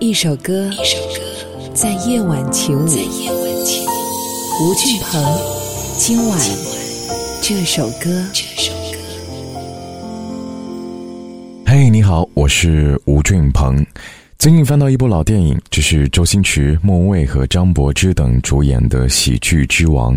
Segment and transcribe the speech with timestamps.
[0.00, 0.70] 一首歌，
[1.74, 2.78] 在夜晚起舞。
[2.82, 5.20] 吴俊鹏，
[5.98, 6.38] 今晚
[7.42, 8.24] 这首歌。
[11.66, 13.84] 嘿，你好，我是吴俊鹏。
[14.38, 20.16] 最近翻到一部老电影，这是周星驰、莫文蔚和张柏芝等主演的《喜剧之王》。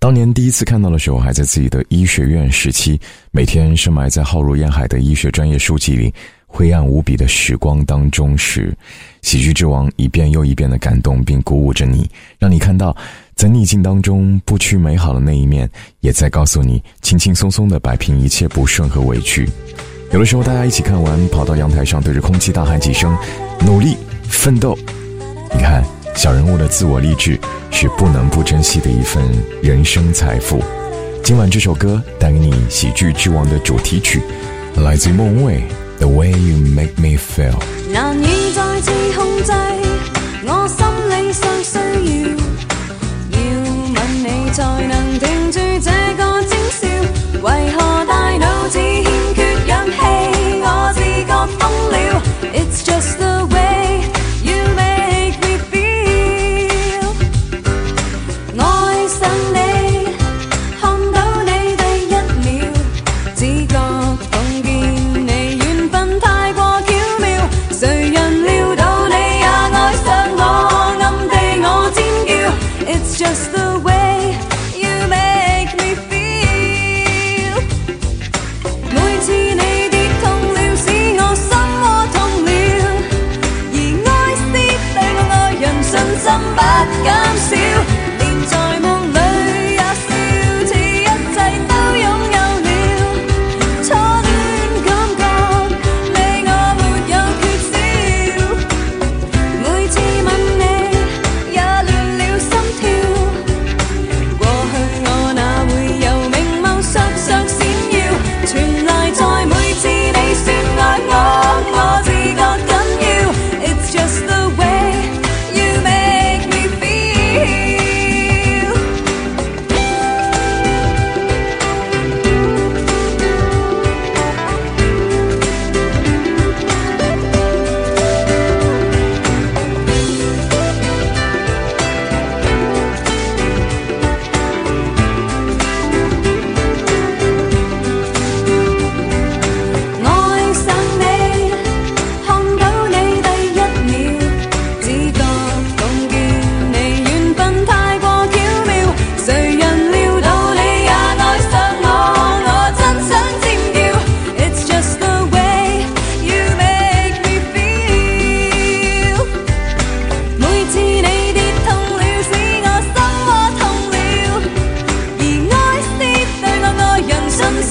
[0.00, 3.00] 当年第一次看到的时候，还在自己的医学院时期，
[3.30, 6.12] 每天深埋在浩如烟海的医学专业书籍里。
[6.50, 8.76] 灰暗无比的时光当中，是
[9.22, 12.94] 喜剧之王一遍又一遍的感动并鼓舞着你，让你看到
[13.34, 19.48] 在逆境当中不屈美好的那一面，也在告诉你轻轻松松的摆平一切不顺和委屈。
[20.12, 23.16] 有的时候，大家一起看完，跑到阳台上对着空气大喊几声
[23.64, 24.76] “努力奋斗”，
[25.54, 25.82] 你看
[26.16, 27.38] 小人物的自我励志
[27.70, 29.22] 是不能不珍惜的一份
[29.62, 30.60] 人生财富。
[31.22, 34.20] 今晚这首歌带给你《喜剧之王》的主题曲，
[34.78, 35.60] 来自孟蔚。
[36.00, 37.56] The way you make me feel，
[37.92, 39.52] 難以再次控制
[40.46, 41.76] 我心理上需
[42.08, 42.30] 要，
[43.36, 47.99] 要吻你才能停住這個徵兆，為何？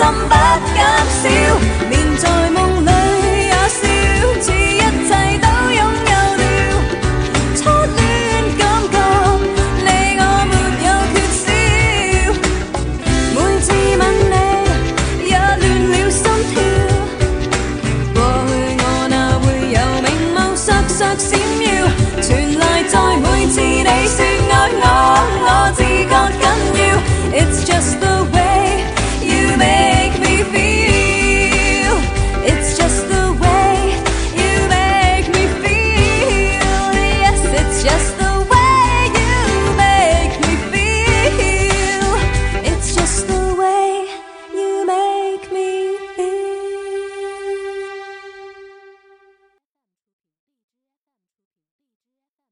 [0.00, 0.37] somebody